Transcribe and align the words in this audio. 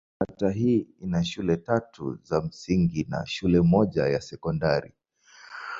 Kata 0.19 0.51
hii 0.51 0.87
ina 0.99 1.23
shule 1.23 1.57
tatu 1.57 2.15
za 2.23 2.41
msingi 2.41 3.05
na 3.09 3.25
shule 3.25 3.61
moja 3.61 4.03
ya 4.07 4.21
sekondari. 4.21 4.93